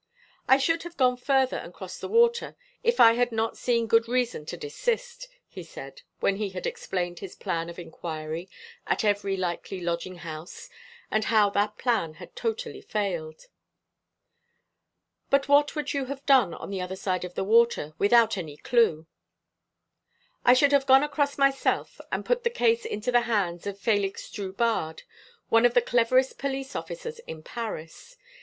[0.47, 4.07] "I should have gone further and crossed the water, if I had not seen good
[4.07, 8.49] reason to desist," he said, when he had explained his plan of inquiry
[8.87, 10.71] at every likely lodging house,
[11.11, 13.45] and how that plan had totally failed.
[15.29, 18.57] "But what would you have done on the other side of the water, without any
[18.57, 19.05] clue?"
[20.43, 24.31] "I should have gone across myself and put the case into the hands of Félix
[24.31, 25.03] Drubarde,
[25.49, 28.17] one of the cleverest police officers in Paris.